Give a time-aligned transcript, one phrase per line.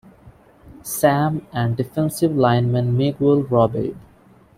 [0.81, 3.95] Sam and defensive lineman Miguel Robede.